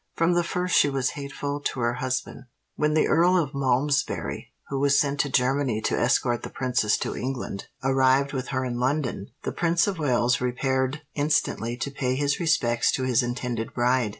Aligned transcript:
"From 0.15 0.33
the 0.33 0.41
first 0.43 0.75
she 0.75 0.89
was 0.89 1.11
hateful 1.11 1.59
to 1.59 1.79
her 1.81 1.93
husband. 1.93 2.45
When 2.75 2.95
the 2.95 3.07
Earl 3.07 3.37
of 3.37 3.53
Malmsbury, 3.53 4.51
who 4.69 4.79
was 4.79 4.99
sent 4.99 5.19
to 5.19 5.29
Germany 5.29 5.79
to 5.81 5.95
escort 5.95 6.41
the 6.41 6.49
Princess 6.49 6.97
to 6.97 7.15
England, 7.15 7.67
arrived 7.83 8.33
with 8.33 8.47
her 8.47 8.65
in 8.65 8.79
London, 8.79 9.27
the 9.43 9.51
Prince 9.51 9.85
of 9.85 9.99
Wales 9.99 10.41
repaired 10.41 11.03
instantly 11.13 11.77
to 11.77 11.91
pay 11.91 12.15
his 12.15 12.39
respects 12.39 12.91
to 12.93 13.03
his 13.03 13.21
intended 13.21 13.75
bride. 13.75 14.09